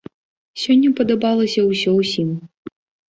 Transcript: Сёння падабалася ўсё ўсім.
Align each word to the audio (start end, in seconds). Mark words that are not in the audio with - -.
Сёння 0.61 0.89
падабалася 0.99 1.67
ўсё 1.71 1.93
ўсім. 2.01 2.29